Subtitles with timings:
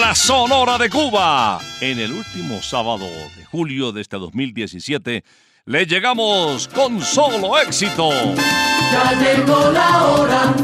[0.00, 1.60] La Sonora de Cuba.
[1.80, 5.22] En el último sábado de julio de este 2017,
[5.66, 8.08] le llegamos con solo éxito.
[8.10, 10.54] Ya llegó la hora.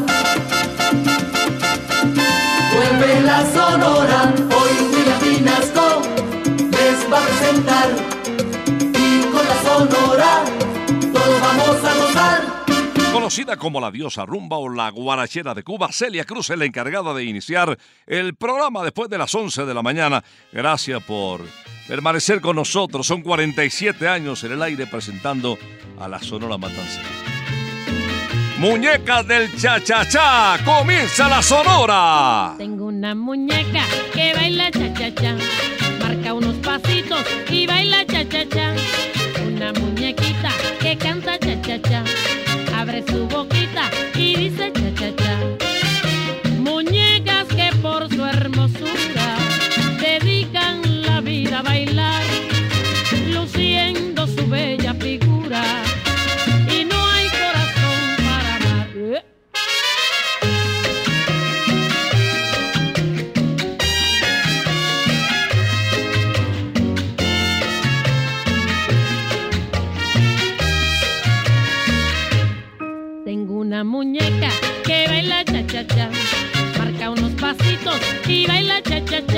[2.75, 4.35] Vuelve la sonora.
[4.57, 6.03] Hoy William Vinasco
[6.71, 8.18] les va a presentar.
[13.19, 17.13] Conocida como la diosa rumba o la guarachera de Cuba, Celia Cruz es la encargada
[17.13, 20.23] de iniciar el programa después de las 11 de la mañana.
[20.53, 21.41] Gracias por
[21.89, 23.05] permanecer con nosotros.
[23.05, 25.59] Son 47 años en el aire presentando
[25.99, 27.09] a la Sonora Matancera.
[28.59, 32.55] Muñecas del cha-cha-cha, comienza la Sonora.
[32.57, 33.83] Tengo una muñeca
[34.15, 35.37] que baila cha-cha-cha,
[36.01, 38.77] marca unos pasitos y baila cha-cha-cha.
[39.45, 40.28] Una muñequita
[42.99, 43.58] Jesús boca.
[73.79, 74.51] Una muñeca
[74.85, 76.11] que baila cha-cha-cha,
[76.77, 79.38] marca unos pasitos y baila cha-cha-cha.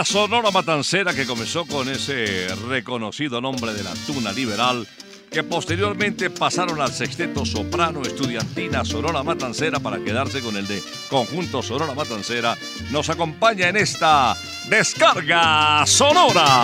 [0.00, 4.86] esta sonora matancera que comenzó con ese reconocido nombre de la tuna liberal,
[5.28, 10.80] que posteriormente pasaron al sexteto soprano estudiantina Sonora Matancera para quedarse con el de
[11.10, 12.56] conjunto Sonora Matancera,
[12.92, 14.36] nos acompaña en esta
[14.70, 16.62] descarga sonora.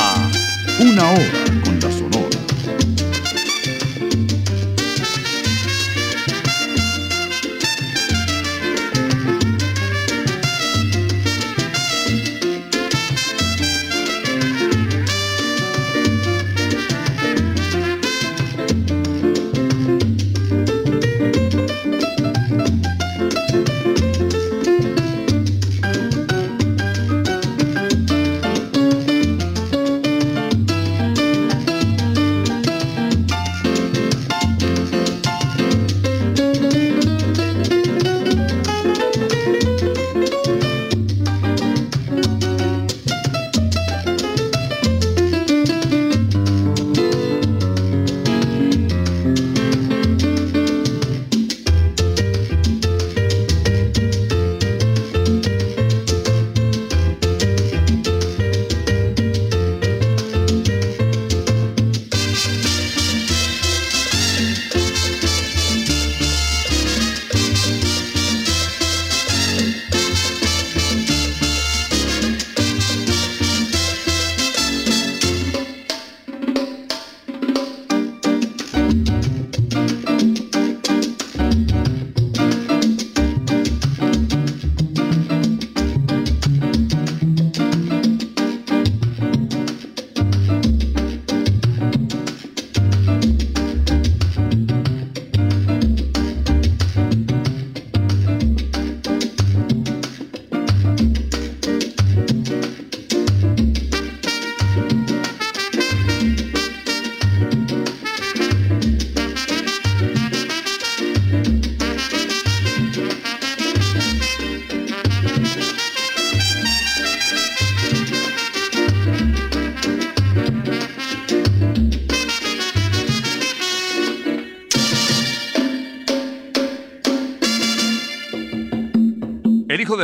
[0.79, 1.44] Una hora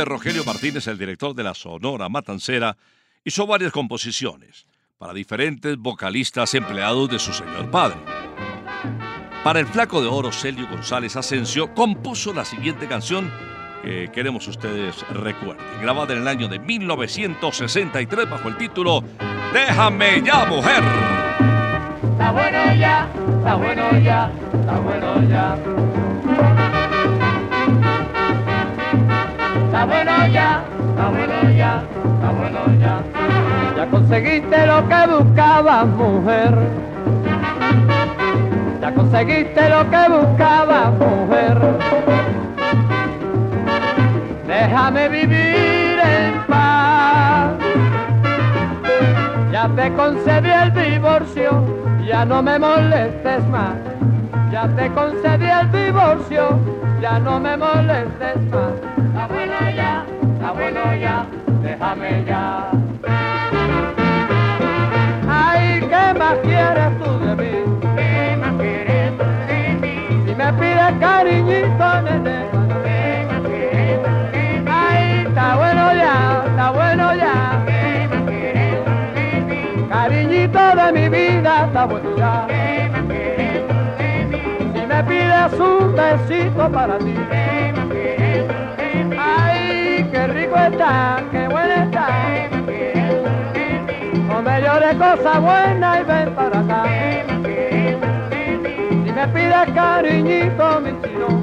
[0.01, 2.75] de Rogelio Martínez, el director de la Sonora Matancera,
[3.23, 4.65] hizo varias composiciones
[4.97, 7.97] para diferentes vocalistas empleados de su señor padre.
[9.43, 13.31] Para el flaco de oro Celio González Asensio compuso la siguiente canción
[13.83, 19.03] que queremos ustedes recuerden, grabada en el año de 1963 bajo el título
[19.53, 20.83] Déjame ya, mujer.
[22.11, 25.90] Está bueno ya, está bueno ya, está bueno ya.
[29.71, 33.01] Está bueno ya, está bueno ya, está bueno ya.
[33.77, 36.53] Ya conseguiste lo que buscabas, mujer.
[38.81, 41.57] Ya conseguiste lo que buscabas, mujer.
[44.45, 47.53] Déjame vivir en paz.
[49.53, 51.63] Ya te concedí el divorcio,
[52.05, 53.75] ya no me molestes más.
[54.51, 56.59] Ya te concedí el divorcio,
[57.01, 58.73] ya no me molestes más.
[58.97, 61.25] Está bueno ya, está bueno ya,
[61.63, 62.69] déjame ya.
[65.29, 67.53] Ay, ¿qué más quieres tú de mí?
[67.95, 70.25] ¿Qué más quieres tú de mí?
[70.27, 72.45] Si me pides cariñito, nene.
[72.83, 74.69] ¿Qué más quieres tú de mí?
[74.69, 77.63] Ay, está bueno ya, está bueno ya.
[77.65, 79.87] ¿Qué más quieres tú de mí?
[79.87, 82.47] Cariñito de mi vida, está bueno ya.
[85.01, 87.15] Me pides un besito para ti.
[89.17, 92.07] Ay, qué rico está, qué bueno está.
[94.27, 96.83] No me llores cosa buena y ven para acá.
[98.91, 101.40] Si me pides cariñito, mi chinoca.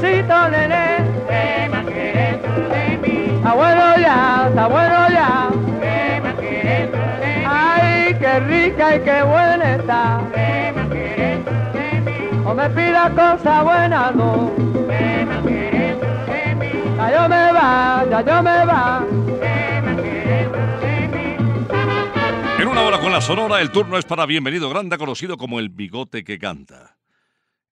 [0.00, 0.84] Besito, nene.
[1.28, 3.36] ¿Qué más quieres tú de mí?
[3.36, 5.48] Está bueno ya, está bueno ya.
[5.80, 7.44] ¿Qué más quieres tú de mí?
[7.46, 10.20] Ay, qué rica y qué buena está.
[10.34, 12.42] ¿Qué más quieres tú de mí?
[12.44, 14.52] No me pida cosa buena, no.
[14.56, 16.70] ¿Qué más quieres tú de mí?
[16.96, 19.04] Ya yo me va, ya yo me va.
[19.40, 22.62] ¿Qué más quieres tú de mí?
[22.62, 25.68] En una hora con la Sonora, el turno es para Bienvenido Grande, conocido como el
[25.68, 26.96] bigote que canta.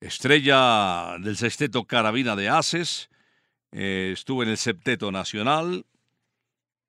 [0.03, 3.09] Estrella del sexteto Carabina de Aces,
[3.71, 5.87] eh, estuvo en el septeto nacional.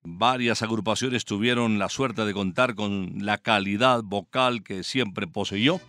[0.02, 5.80] Varias agrupaciones tuvieron la suerte de contar con la calidad vocal que siempre poseyó.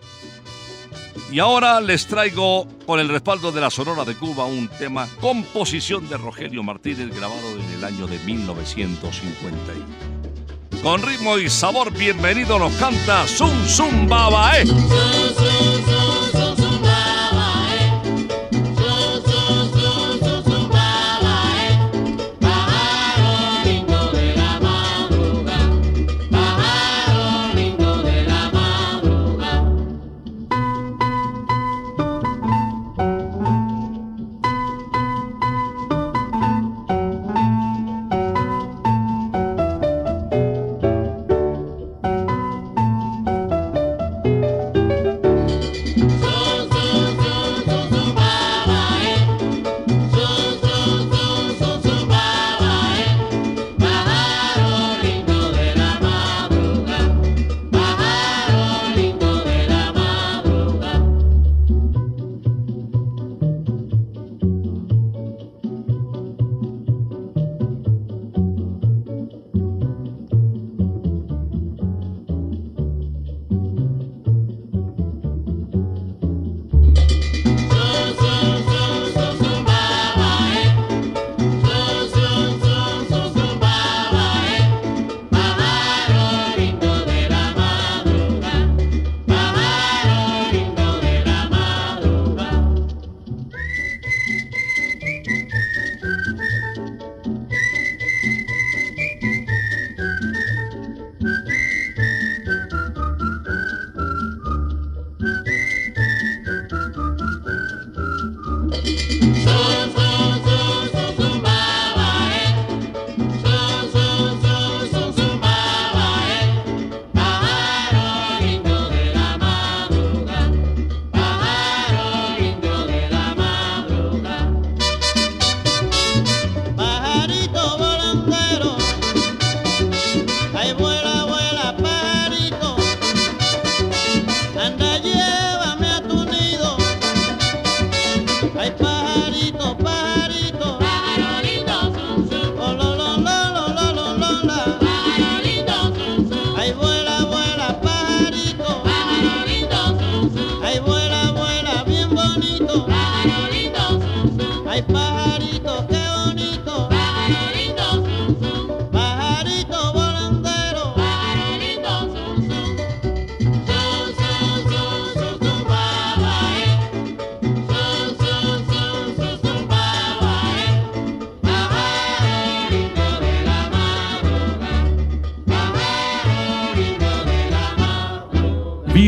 [1.32, 6.06] Y ahora les traigo, con el respaldo de la Sonora de Cuba, un tema composición
[6.10, 10.14] de Rogelio Martínez grabado en el año de 1951.
[10.82, 14.64] Con ritmo y sabor, bienvenido nos canta Zum Zum Babae.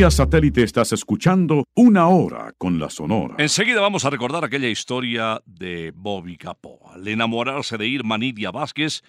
[0.05, 3.37] Satélite estás escuchando Una Hora con la Sonora.
[3.39, 6.91] Enseguida vamos a recordar aquella historia de Bobby Capó.
[6.93, 9.03] Al enamorarse de Irma Nidia Vázquez,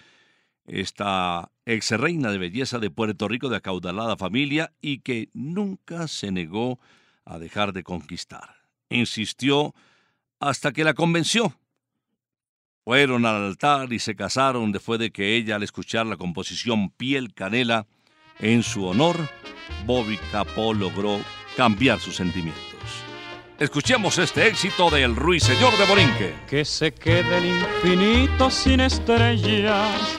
[0.66, 6.32] esta ex reina de belleza de Puerto Rico de acaudalada familia y que nunca se
[6.32, 6.80] negó
[7.26, 8.56] a dejar de conquistar.
[8.88, 9.74] Insistió
[10.40, 11.54] hasta que la convenció.
[12.84, 17.34] Fueron al altar y se casaron después de que ella, al escuchar la composición Piel
[17.34, 17.86] Canela,
[18.40, 19.16] en su honor,
[19.84, 21.20] Bobby Capó logró
[21.56, 22.64] cambiar sus sentimientos.
[23.58, 26.34] Escuchemos este éxito del Ruiseñor de Borinque.
[26.48, 30.16] que se quede el infinito sin estrellas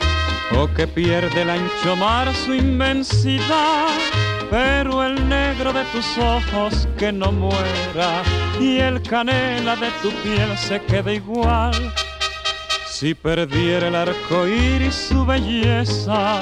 [0.57, 3.88] o que pierde el ancho mar su inmensidad,
[4.49, 8.23] pero el negro de tus ojos que no muera
[8.59, 11.93] y el canela de tu piel se quede igual.
[12.89, 16.41] Si perdiera el arco iris su belleza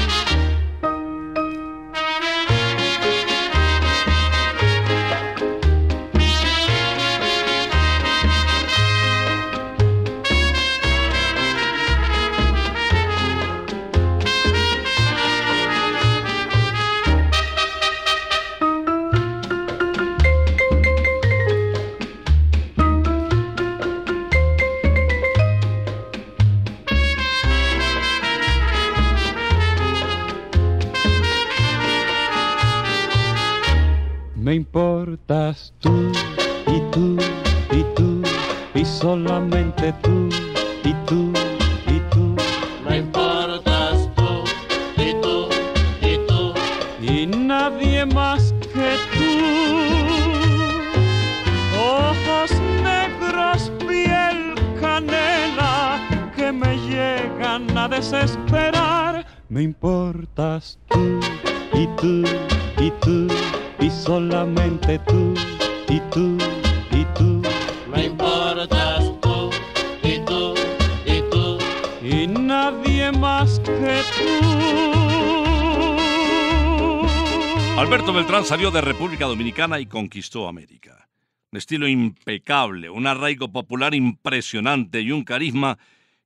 [78.69, 81.09] De República Dominicana y conquistó América.
[81.51, 85.79] Un estilo impecable, un arraigo popular impresionante y un carisma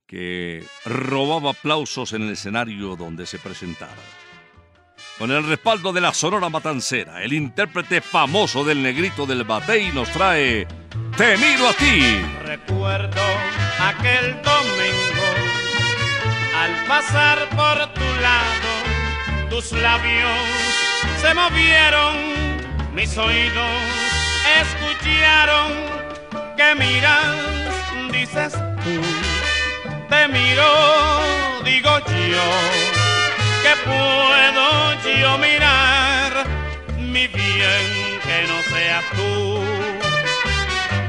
[0.05, 3.95] que robaba aplausos en el escenario donde se presentara.
[5.17, 10.09] Con el respaldo de la Sonora Matancera, el intérprete famoso del negrito del batey nos
[10.09, 10.67] trae
[11.15, 12.01] Te miro a ti.
[12.43, 13.21] Recuerdo
[13.79, 15.25] aquel domingo
[16.53, 20.74] al pasar por tu lado, tus labios
[21.21, 22.15] se movieron,
[22.93, 23.75] mis oídos
[24.61, 25.71] escucharon
[26.57, 27.35] que miras,
[28.11, 29.01] dices tú,
[30.09, 32.47] te miro, digo yo,
[33.63, 36.45] que puedo yo mirar,
[36.97, 39.65] mi bien que no seas tú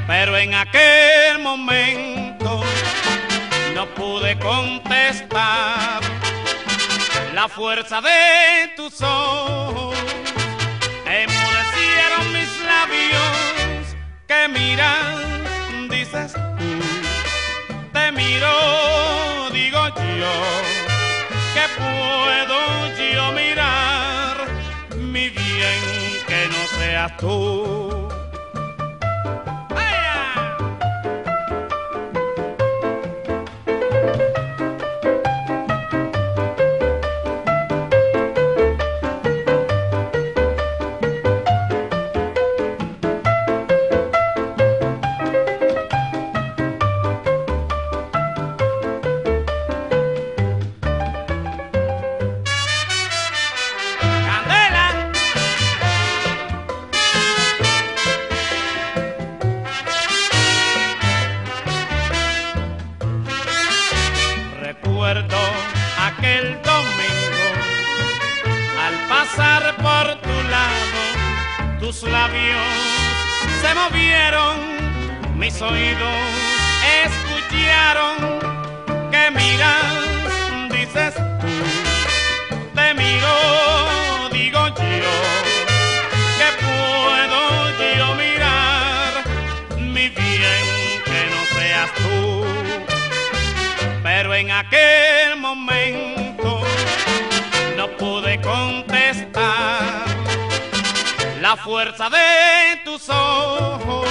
[0.07, 2.62] pero en aquel momento
[3.75, 6.15] no pude contestar.
[7.37, 9.94] La fuerza de tus ojos
[11.05, 13.94] enmudecieron mis labios
[14.27, 16.40] que miras, dices tú.
[17.92, 19.87] Te miro, digo
[20.18, 20.35] yo,
[21.53, 24.46] que puedo yo mirar
[24.96, 25.83] mi bien
[26.27, 28.15] que no seas tú.
[75.62, 76.14] Oídos
[77.05, 78.16] escucharon
[79.11, 81.55] que miras, dices tú,
[82.75, 85.16] te miro, digo yo,
[86.38, 87.40] que puedo
[87.97, 89.25] yo mirar
[89.79, 92.45] mi bien que no seas tú.
[94.03, 96.62] Pero en aquel momento
[97.77, 100.05] no pude contestar.
[101.40, 104.07] La fuerza de tus ojos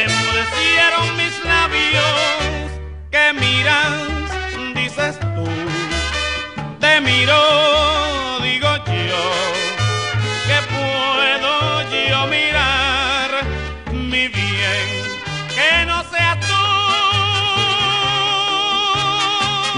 [0.00, 2.70] enmudecieron mis labios
[3.10, 5.44] que miras, dices tú.
[6.80, 9.24] Te miro, digo yo,
[10.46, 11.52] que puedo
[12.08, 13.30] yo mirar
[13.92, 14.88] mi bien,
[15.54, 16.62] que no seas tú.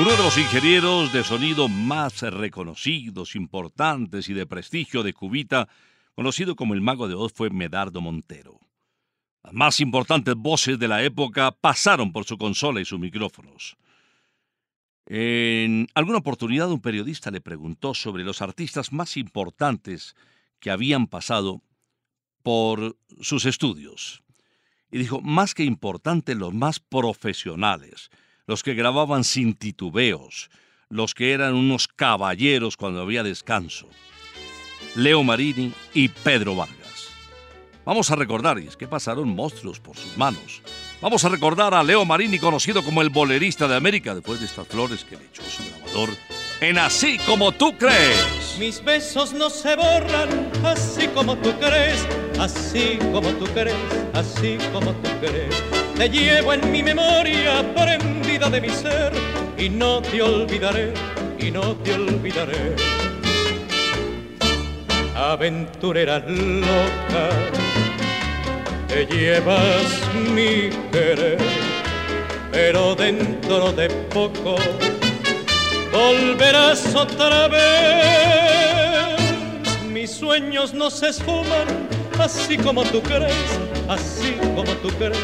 [0.00, 5.68] Uno de los ingenieros de sonido más reconocidos, importantes y de prestigio de Cubita,
[6.14, 8.63] conocido como el Mago de Oz, fue Medardo Montero.
[9.44, 13.76] Las más importantes voces de la época pasaron por su consola y sus micrófonos.
[15.06, 20.16] En alguna oportunidad un periodista le preguntó sobre los artistas más importantes
[20.60, 21.60] que habían pasado
[22.42, 24.22] por sus estudios.
[24.90, 28.10] Y dijo, más que importante, los más profesionales,
[28.46, 30.48] los que grababan sin titubeos,
[30.88, 33.88] los que eran unos caballeros cuando había descanso.
[34.96, 36.83] Leo Marini y Pedro Vargas.
[37.84, 40.62] Vamos a recordar, y es que pasaron monstruos por sus manos.
[41.02, 44.66] Vamos a recordar a Leo Marini, conocido como el bolerista de América, después de estas
[44.66, 46.08] flores que le echó su grabador
[46.60, 48.56] en Así como tú crees.
[48.58, 52.06] Mis besos no se borran, así como tú crees,
[52.38, 53.76] así como tú crees,
[54.14, 55.62] así como tú crees.
[55.96, 59.12] Te llevo en mi memoria prendida de mi ser
[59.58, 60.94] y no te olvidaré,
[61.38, 62.76] y no te olvidaré.
[65.14, 67.63] Aventurera loca
[68.94, 70.00] te llevas
[70.32, 71.38] mi querer,
[72.52, 74.54] pero dentro de poco
[75.92, 79.18] volverás otra vez.
[79.90, 81.88] Mis sueños no se esfuman,
[82.20, 85.18] así como tú crees, así como tú crees,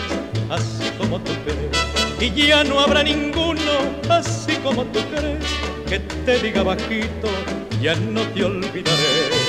[0.50, 1.70] así como tú crees.
[2.20, 3.72] Y ya no habrá ninguno,
[4.08, 5.44] así como tú crees,
[5.88, 7.28] que te diga bajito,
[7.80, 9.39] ya no te olvidaré.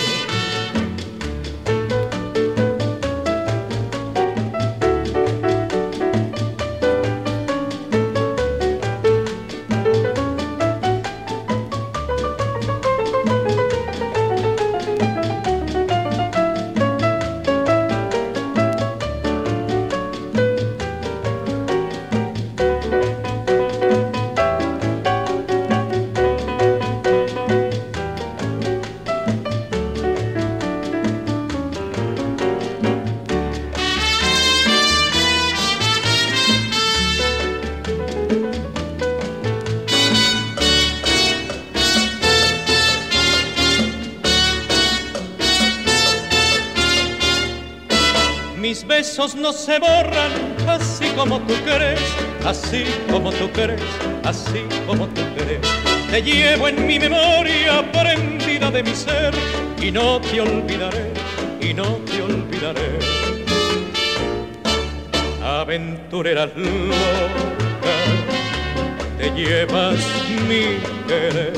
[49.51, 50.31] No se borran,
[50.65, 51.99] así como tú crees,
[52.45, 53.81] así como tú crees,
[54.23, 55.59] así como tú crees.
[56.09, 59.33] Te llevo en mi memoria prendida de mi ser
[59.81, 61.11] y no te olvidaré,
[61.59, 62.91] y no te olvidaré.
[65.43, 67.97] Aventurera loca,
[69.17, 69.99] te llevas
[70.47, 71.53] mi querer,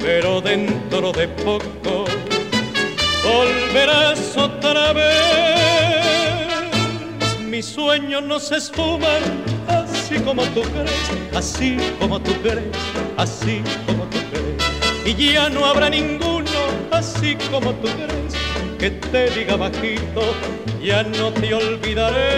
[0.00, 2.04] pero dentro de poco
[3.22, 5.67] volverás otra vez.
[7.58, 9.20] Mis sueños no se esfuman,
[9.66, 12.68] así como tú crees, así como tú crees,
[13.16, 15.18] así como tú crees.
[15.18, 16.44] Y ya no habrá ninguno,
[16.92, 18.36] así como tú crees,
[18.78, 20.36] que te diga bajito,
[20.80, 22.28] ya no te olvidaré.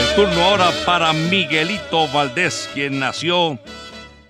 [0.00, 3.58] El turno ahora para Miguelito Valdés, quien nació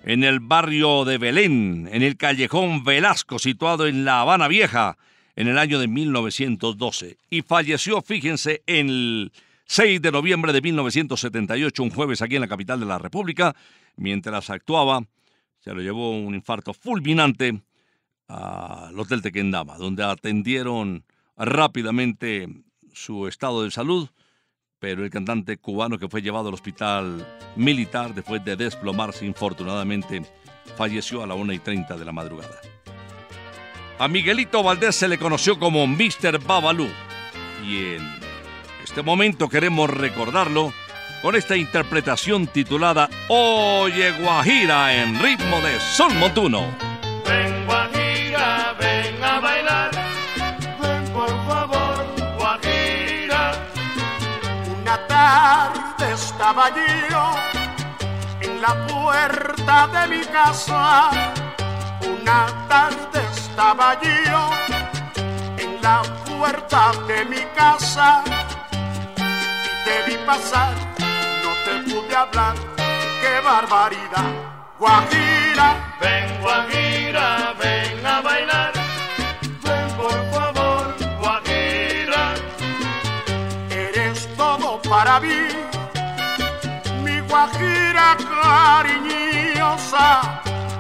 [0.03, 4.97] en el barrio de Belén, en el callejón Velasco, situado en La Habana Vieja,
[5.37, 7.19] en el año de 1912.
[7.31, 9.33] Y falleció, fíjense, el
[9.67, 13.55] 6 de noviembre de 1978, un jueves aquí en la capital de la República,
[13.97, 15.05] mientras actuaba,
[15.61, 17.63] se lo llevó un infarto fulminante
[18.29, 21.05] al Hotel Tequendama, donde atendieron
[21.37, 22.49] rápidamente
[22.93, 24.09] su estado de salud,
[24.79, 30.23] pero el cantante cubano que fue llevado al hospital militar después de desplomarse infortunadamente
[30.77, 32.61] falleció a la 1 y 30 de la madrugada.
[34.05, 36.39] A Miguelito Valdés se le conoció como Mr.
[36.47, 36.91] Babalú
[37.67, 38.21] y en
[38.85, 40.75] este momento queremos recordarlo
[41.23, 46.67] con esta interpretación titulada Oye Guajira en ritmo de Sol Montuno.
[47.27, 49.91] Ven Guajira, ven a bailar,
[50.83, 53.53] ven por favor Guajira.
[54.83, 56.69] Una tarde estaba
[57.09, 57.35] yo
[58.43, 61.09] en la puerta de mi casa.
[62.03, 63.05] Una tarde
[63.55, 64.51] estaba yo
[65.59, 68.25] en la puerta de mi casa
[69.17, 70.75] y te vi pasar,
[71.45, 72.57] no te pude hablar,
[73.23, 74.31] qué barbaridad.
[74.77, 75.69] Guajira,
[76.01, 78.73] ven Guajira, ven a bailar,
[79.63, 82.35] ven por favor Guajira.
[83.71, 85.47] Eres todo para mí,
[87.05, 88.17] mi Guajira
[88.83, 90.07] cariñosa,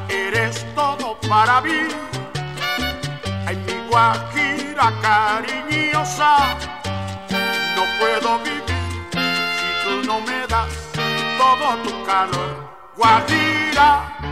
[0.09, 2.14] eres todo para mí.
[3.95, 6.57] Guajira cariñosa,
[7.77, 10.69] no puedo vivir si tú no me das
[11.39, 12.75] todo tu calor.
[12.97, 14.24] Guajira.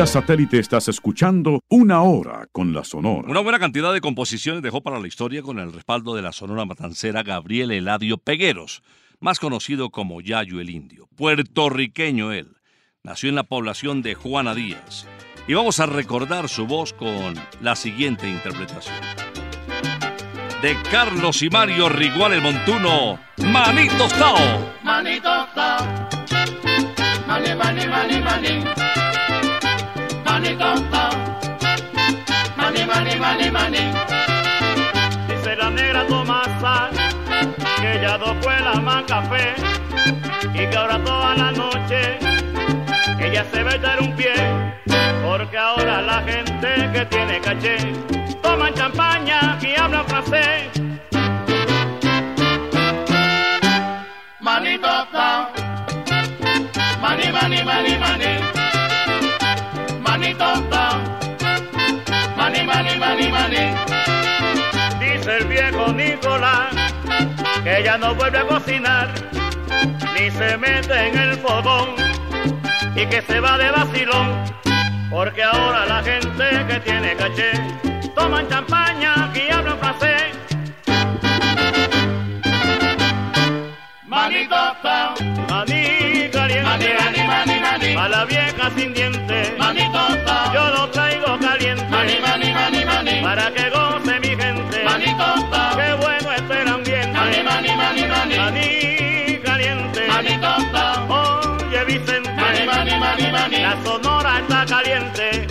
[0.00, 3.28] Vía satélite estás escuchando Una Hora con la Sonora.
[3.28, 6.64] Una buena cantidad de composiciones dejó para la historia con el respaldo de la sonora
[6.64, 8.82] matancera Gabriel Eladio Pegueros,
[9.18, 11.06] más conocido como Yayo el Indio.
[11.16, 12.56] Puertorriqueño él.
[13.02, 15.06] Nació en la población de Juana Díaz.
[15.46, 18.96] Y vamos a recordar su voz con la siguiente interpretación.
[20.62, 24.72] De Carlos y Mario Rigual el Montuno, Manitos Tao.
[24.82, 26.08] Manito ta,
[27.26, 28.89] mani mani mani mani,
[30.40, 31.10] manito ta,
[32.56, 33.84] mani mani mani mani.
[35.28, 36.90] Dice la negra Tomasa
[37.80, 39.54] que ella dos fue la más café
[40.54, 42.18] y que ahora toda la noche
[43.18, 44.34] ella se va a echar un pie
[45.22, 47.76] porque ahora la gente que tiene caché
[48.42, 50.70] toman champaña y hablan francés.
[54.40, 55.50] Manito ta,
[57.02, 58.29] mani mani mani mani, manito
[65.00, 66.74] Dice el viejo Nicolás
[67.64, 69.08] que ella no vuelve a cocinar
[70.14, 71.88] ni se mete en el fogón
[72.94, 74.44] y que se va de vacilón
[75.10, 77.52] porque ahora la gente que tiene caché
[78.14, 80.22] toman champaña y hablan francés.
[84.06, 84.56] Manito
[85.48, 89.98] Maní caliente, mani mani mani mani, a la vieja sin dientes, manito
[93.30, 98.02] para que goce mi gente, manito ta, qué bueno está el ambiente, mani mani mani
[98.08, 103.58] mani, Maní caliente, manito ta, oye Vicente, mani mani mani mani.
[103.62, 105.46] la sonora está caliente,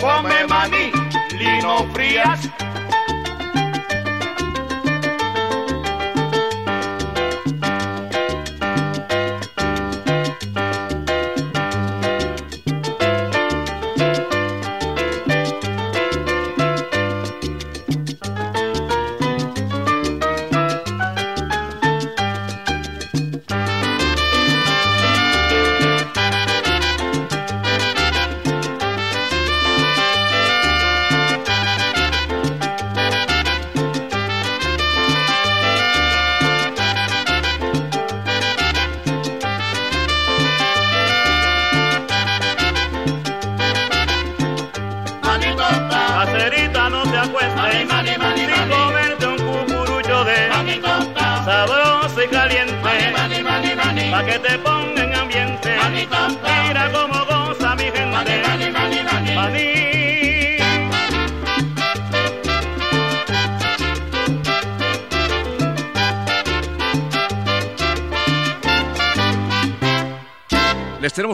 [0.00, 0.84] Come maní,
[1.38, 2.40] Lino Frías.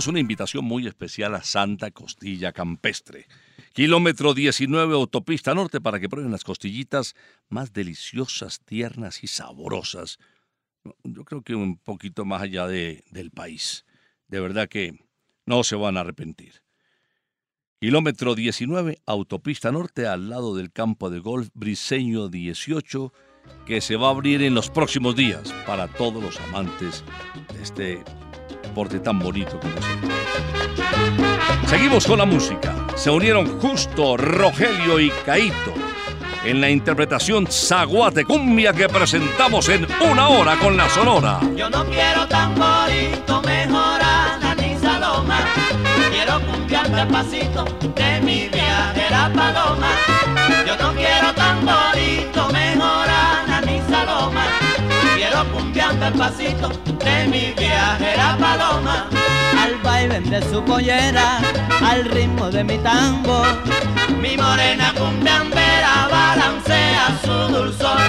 [0.07, 3.27] Una invitación muy especial a Santa Costilla Campestre.
[3.73, 7.15] Kilómetro 19 Autopista Norte para que prueben las costillitas
[7.49, 10.19] más deliciosas, tiernas y sabrosas.
[11.05, 13.85] Yo creo que un poquito más allá de- del país.
[14.29, 14.99] De verdad que
[15.47, 16.63] no se van a arrepentir.
[17.81, 23.13] Kilómetro 19 Autopista Norte al lado del campo de golf Briseño 18
[23.67, 27.03] que se va a abrir en los próximos días para todos los amantes
[27.53, 28.05] de este
[28.73, 29.75] deporte tan bonito como.
[31.67, 32.75] Seguimos con la música.
[32.97, 35.75] Se unieron Justo, Rogelio y Caito
[36.45, 41.39] en la interpretación Zaguate Cumbia que presentamos en una hora con la Sonora.
[41.55, 45.27] Yo no quiero tamborito, mejor a la ni salón.
[46.71, 50.12] el pasito de mi viajera paloma.
[56.09, 56.69] El pasito
[57.05, 59.09] de mi viajera paloma.
[59.63, 61.39] Al baile de su pollera,
[61.85, 63.47] al ritmo de mi tambor.
[64.21, 68.01] Mi morena cumbiambera balancea su dulzor.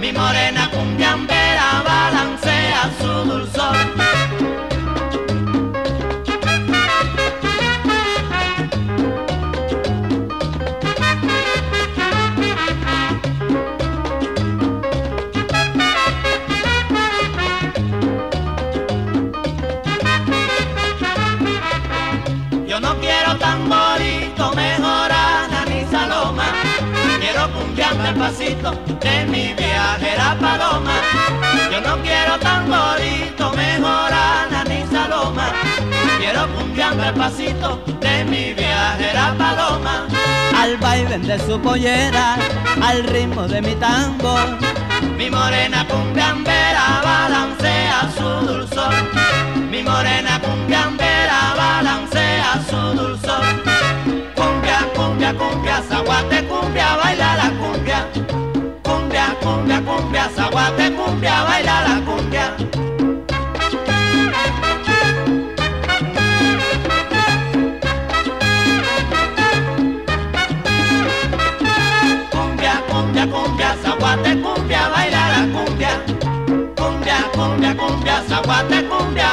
[0.00, 4.11] Mi morena cumbiambera balancea su dulzor.
[28.32, 30.94] Pasito de mi viajera paloma.
[31.70, 35.50] Yo no quiero tamborito, mejor Ana ni Saloma.
[36.18, 40.06] Quiero cumbiando el pasito de mi viajera paloma.
[40.56, 42.36] Al baile de su pollera,
[42.82, 44.58] al ritmo de mi tambor.
[45.16, 48.94] Mi morena cumbiambera balancea su dulzor.
[49.70, 53.44] Mi morena cumbiambera balancea su dulzor.
[54.34, 57.11] Cumbia, cumbia, cumbia, zaguate, cumbia, baila
[60.52, 62.56] zaguate, cumbia, baila la cumbia.
[72.30, 75.92] Cumbia, cumbia, cumbia, zaguate, cumbia, baila la cumbia.
[76.76, 79.28] Cumbia, cumbia, cumbia, zaguate, cumbia,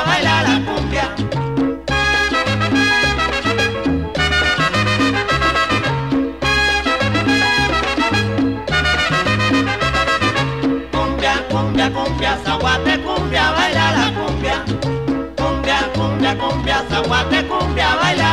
[12.50, 14.58] zaguate, cumbia, baila la cumbia.
[15.38, 18.29] Cumbia, cumbia, cumbia, zaguate, cumbia, baila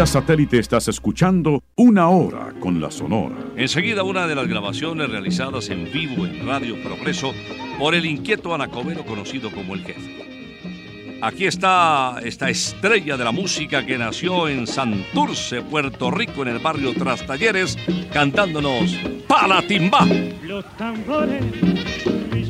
[0.00, 3.36] Vía satélite estás escuchando Una Hora con la Sonora.
[3.54, 7.34] Enseguida una de las grabaciones realizadas en vivo en Radio Progreso
[7.78, 11.18] por el inquieto anacobero conocido como el jefe.
[11.20, 16.60] Aquí está esta estrella de la música que nació en Santurce, Puerto Rico, en el
[16.60, 17.76] barrio Trastalleres,
[18.10, 18.98] cantándonos
[19.28, 20.06] Palatimba.
[20.42, 21.44] Los tambores,
[22.32, 22.42] mi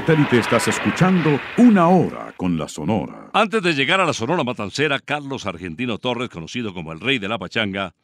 [0.00, 3.30] satélite estás escuchando Una Hora con la Sonora.
[3.32, 7.28] Antes de llegar a la Sonora Matancera, Carlos Argentino Torres, conocido como el Rey de
[7.28, 7.94] la Pachanga,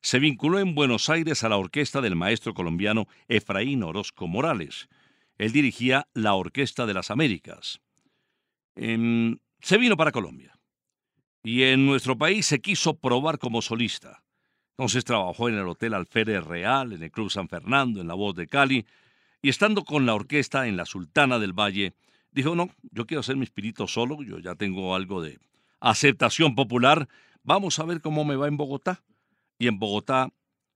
[0.00, 4.88] se vinculó en Buenos Aires a la orquesta del maestro colombiano Efraín Orozco Morales.
[5.36, 7.82] Él dirigía la Orquesta de las Américas.
[8.74, 10.58] Em, se vino para Colombia
[11.42, 14.22] y en nuestro país se quiso probar como solista.
[14.78, 18.34] Entonces trabajó en el Hotel Alférez Real, en el Club San Fernando, en La Voz
[18.36, 18.86] de Cali,
[19.42, 21.94] y estando con la orquesta en la Sultana del Valle,
[22.30, 25.38] dijo, no, yo quiero hacer mi espíritu solo, yo ya tengo algo de
[25.80, 27.08] aceptación popular,
[27.42, 29.02] vamos a ver cómo me va en Bogotá.
[29.58, 30.30] Y en Bogotá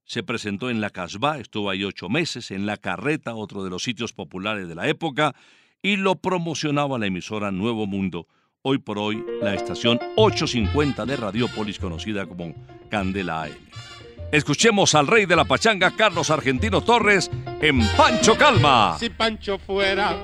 [0.05, 3.83] se presentó en la Casbah, estuvo ahí ocho meses, en La Carreta, otro de los
[3.83, 5.35] sitios populares de la época,
[5.81, 8.27] y lo promocionaba la emisora Nuevo Mundo,
[8.63, 12.55] hoy por hoy la estación 850 de Radiópolis conocida como
[12.91, 13.96] Candela AM.
[14.33, 18.97] Escuchemos al rey de la pachanga, Carlos Argentino Torres, en Pancho Calma.
[18.99, 20.17] Si Pancho fuera,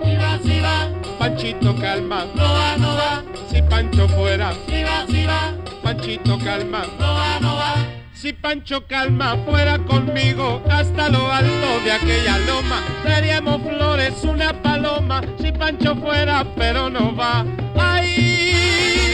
[1.18, 3.22] Panchito Calma, no va, no va.
[3.50, 4.52] Si Pancho fuera,
[5.82, 7.74] Panchito Calma, no va, no va.
[8.12, 15.22] Si Pancho Calma fuera conmigo hasta lo alto de aquella loma, traeríamos flores, una paloma.
[15.40, 17.44] Si Pancho fuera, pero no va.
[17.76, 19.11] ¡Ay!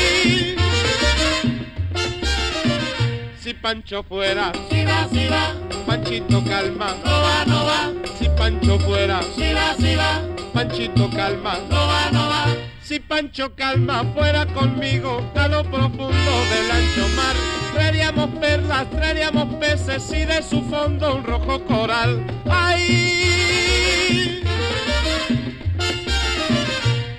[3.60, 5.54] Pancho fuera, si va, si va.
[5.86, 7.92] Panchito Calma, no va, no va.
[8.16, 10.22] Si Pancho fuera, si va, si va.
[10.52, 12.46] Panchito Calma, no va, no va.
[12.82, 17.36] Si Pancho Calma fuera conmigo a lo profundo del ancho mar,
[17.74, 22.24] traeríamos perlas, traeríamos peces y de su fondo un rojo coral.
[22.48, 23.67] ¡Ay!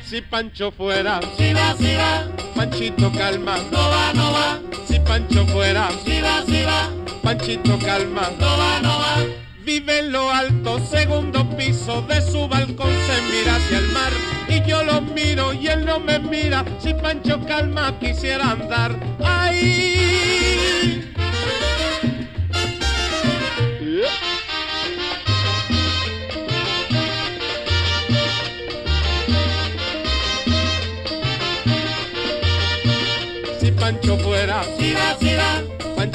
[0.09, 2.25] Si Pancho fuera, si va, si va.
[2.55, 4.59] Panchito Calma, no va, no va.
[4.87, 6.89] Si Pancho fuera, si va, si va.
[7.21, 9.23] Panchito Calma, no va, no va.
[9.63, 14.11] Vive en lo alto, segundo piso, de su balcón se mira hacia el mar.
[14.47, 18.99] Y yo lo miro y él no me mira, si Pancho Calma quisiera andar.
[19.23, 19.99] ¡Ay!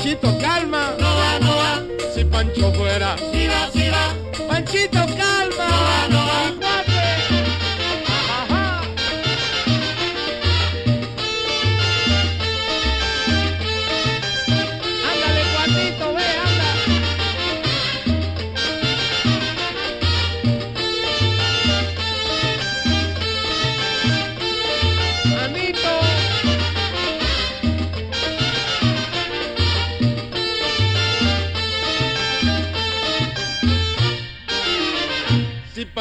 [0.04, 0.43] Panchito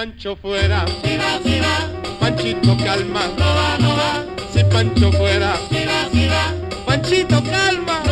[0.04, 0.84] Pancho fuera.
[2.20, 3.22] Panchito calma.
[4.52, 5.56] Si Pancho fuera.
[6.86, 8.04] Panchito calma.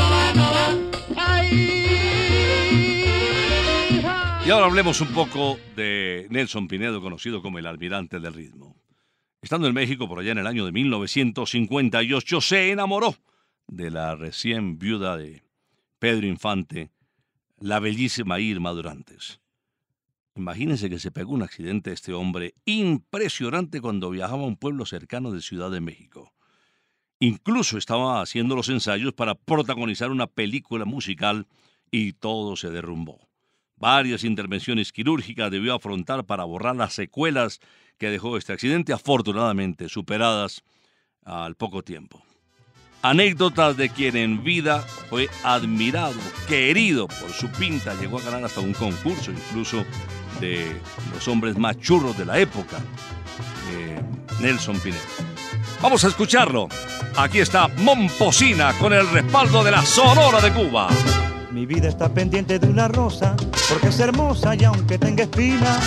[4.45, 8.77] Y ahora hablemos un poco de Nelson Pinedo, conocido como el almirante del ritmo.
[9.41, 13.17] Estando en México por allá en el año de 1958, se enamoró
[13.67, 15.43] de la recién viuda de
[15.99, 16.89] Pedro Infante,
[17.59, 19.40] la bellísima Irma Durantes.
[20.35, 25.31] Imagínense que se pegó un accidente este hombre impresionante cuando viajaba a un pueblo cercano
[25.31, 26.33] de Ciudad de México.
[27.19, 31.47] Incluso estaba haciendo los ensayos para protagonizar una película musical
[31.91, 33.29] y todo se derrumbó.
[33.75, 37.59] Varias intervenciones quirúrgicas debió afrontar para borrar las secuelas
[37.97, 40.63] que dejó este accidente, afortunadamente superadas
[41.23, 42.23] al poco tiempo.
[43.03, 46.13] Anécdotas de quien en vida fue admirado,
[46.47, 49.83] querido por su pinta, llegó a ganar hasta un concurso incluso
[50.39, 50.79] de
[51.11, 52.77] los hombres más churros de la época,
[53.71, 53.99] eh,
[54.39, 55.01] Nelson Pinedo.
[55.81, 56.69] Vamos a escucharlo.
[57.17, 60.89] Aquí está Momposina con el respaldo de la Sonora de Cuba.
[61.51, 63.35] Mi vida está pendiente de una rosa,
[63.67, 65.79] porque es hermosa y aunque tenga espina,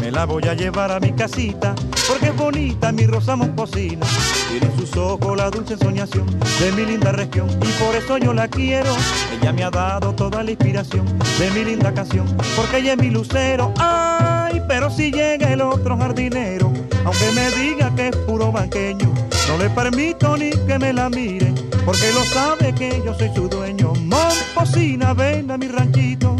[0.00, 1.74] me la voy a llevar a mi casita,
[2.08, 4.06] porque es bonita mi rosa momposina.
[4.48, 6.26] Tiene en sus ojos la dulce soñación
[6.60, 8.94] de mi linda región, y por eso yo la quiero.
[9.40, 11.06] Ella me ha dado toda la inspiración
[11.38, 12.26] de mi linda canción,
[12.56, 13.72] porque ella es mi lucero.
[13.78, 16.72] Ay, pero si llega el otro jardinero,
[17.04, 19.12] aunque me diga que es puro banqueño,
[19.48, 21.52] no le permito ni que me la mire,
[21.84, 23.92] porque lo sabe que yo soy su dueño.
[23.94, 26.36] Momposina, ven a mi ranchito.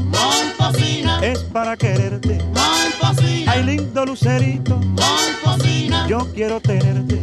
[1.23, 2.39] Es para quererte.
[2.53, 3.53] Morfosina.
[3.53, 4.81] Ay, lindo lucerito.
[6.09, 7.21] Yo quiero tenerte.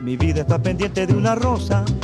[0.00, 1.84] Mi vida está pendiente de una rosa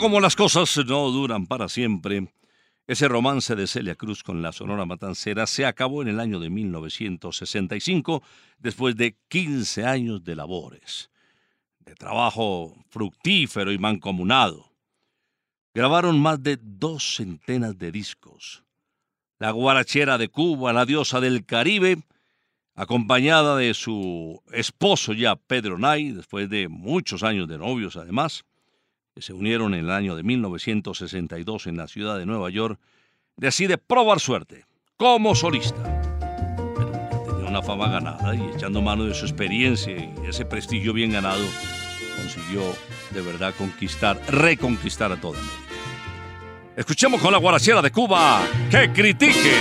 [0.00, 2.32] Como las cosas no duran para siempre,
[2.86, 6.48] ese romance de Celia Cruz con la Sonora Matancera se acabó en el año de
[6.48, 8.22] 1965,
[8.58, 11.10] después de 15 años de labores,
[11.80, 14.72] de trabajo fructífero y mancomunado.
[15.74, 18.64] Grabaron más de dos centenas de discos.
[19.38, 21.98] La guarachera de Cuba, la diosa del Caribe,
[22.74, 28.46] acompañada de su esposo ya Pedro Nay, después de muchos años de novios además,
[29.20, 32.78] se unieron en el año de 1962 en la ciudad de Nueva York,
[33.36, 34.66] decide probar suerte
[34.96, 35.82] como solista.
[36.76, 41.12] Pero tenía una fama ganada y echando mano de su experiencia y ese prestigio bien
[41.12, 41.44] ganado,
[42.16, 42.62] consiguió
[43.12, 45.70] de verdad conquistar, reconquistar a toda América.
[46.76, 49.54] Escuchemos con la guarachera de Cuba que critique.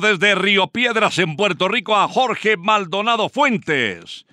[0.00, 4.26] Desde Río Piedras, en Puerto Rico, a Jorge Maldonado Fuentes,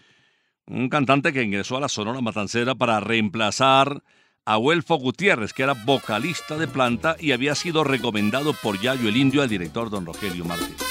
[0.67, 4.03] un cantante que ingresó a la Sonora Matancera para reemplazar
[4.45, 9.17] a Huelfo Gutiérrez, que era vocalista de planta y había sido recomendado por Yayo el
[9.17, 10.81] Indio al director don Rogelio Martínez.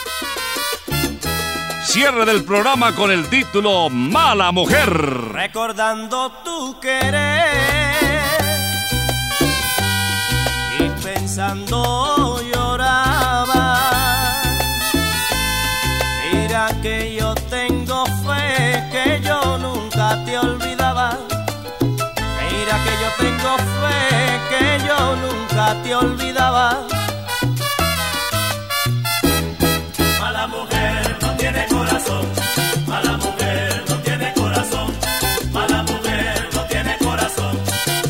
[1.85, 4.89] Cierre del programa con el título Mala Mujer.
[4.89, 7.91] Recordando tu querer
[10.79, 12.20] y pensando
[23.18, 26.86] tengo fe, que yo nunca te olvidaba.
[30.20, 32.26] Mala mujer no tiene corazón,
[32.86, 34.88] mala mujer no tiene corazón,
[35.52, 37.58] mala mujer no tiene corazón,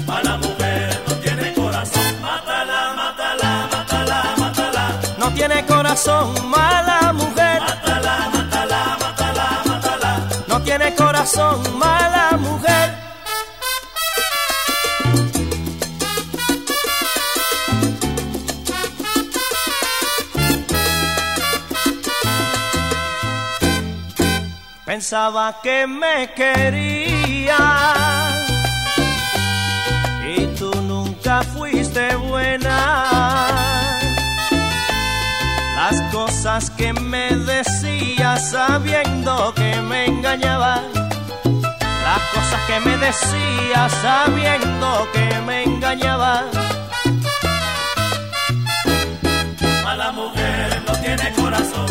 [0.07, 2.03] mala mujer no tiene corazón.
[2.23, 4.93] Mátala, mátala, mátala, mátala.
[5.19, 7.61] No tiene corazón, mala mujer.
[7.61, 10.13] Mátala, mátala, mátala, mátala.
[10.49, 13.00] No tiene corazón, mala mujer.
[25.01, 27.57] Pensaba que me quería
[30.37, 33.47] y tú nunca fuiste buena.
[35.75, 40.83] Las cosas que me decías sabiendo que me engañabas.
[42.05, 46.45] Las cosas que me decías sabiendo que me engañabas.
[49.83, 51.89] Mala mujer no tiene corazón,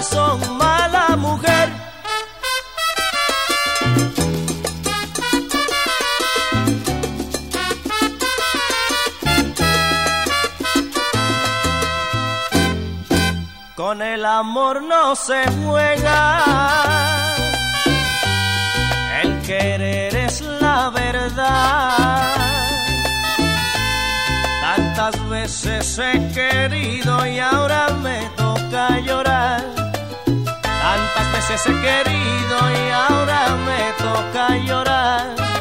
[0.00, 1.68] corazón, mala mujer.
[13.76, 16.44] Con el amor no se juega.
[19.22, 22.34] El querer es la verdad.
[24.62, 28.39] Tantas veces he querido y ahora me
[31.40, 35.59] veces he querido y ahora me toca llorar.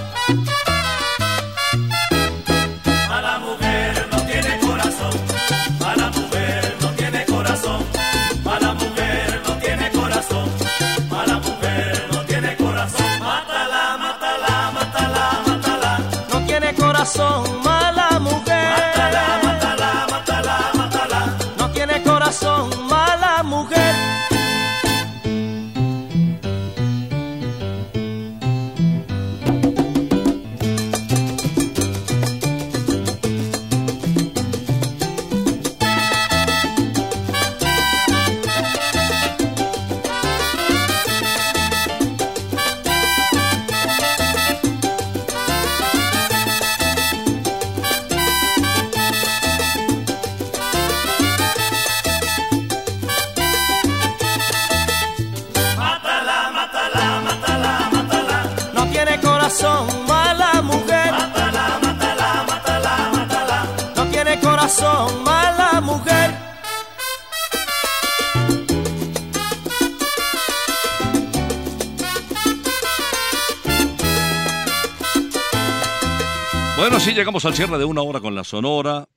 [76.80, 79.10] Bueno, así llegamos al cierre de una hora con la Sonora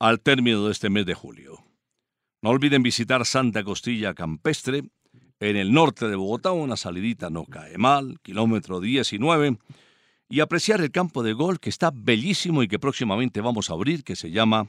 [0.00, 1.64] al término de este mes de julio.
[2.42, 4.82] No olviden visitar Santa Costilla Campestre
[5.38, 9.56] en el norte de Bogotá, una salidita no cae mal, kilómetro 19,
[10.28, 14.02] y apreciar el campo de golf que está bellísimo y que próximamente vamos a abrir,
[14.02, 14.68] que se llama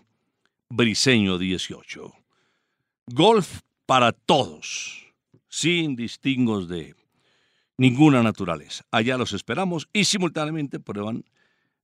[0.69, 2.13] Briseño 18.
[3.07, 5.07] Golf para todos,
[5.49, 6.93] sin distingos de
[7.77, 8.85] ninguna naturaleza.
[8.91, 11.25] Allá los esperamos y simultáneamente prueban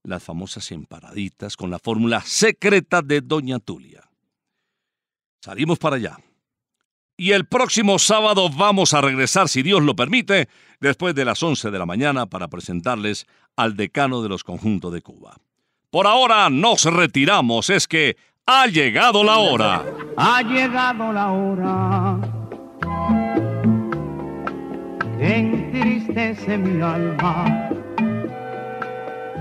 [0.04, 4.04] las famosas emparaditas con la fórmula secreta de Doña Tulia.
[5.42, 6.18] Salimos para allá.
[7.16, 10.50] Y el próximo sábado vamos a regresar, si Dios lo permite,
[10.80, 15.02] después de las 11 de la mañana para presentarles al decano de los conjuntos de
[15.02, 15.38] Cuba.
[15.90, 19.86] Por ahora nos retiramos, es que ha llegado la hora.
[20.18, 22.44] Ha llegado la hora
[25.24, 27.83] entristece mi alma.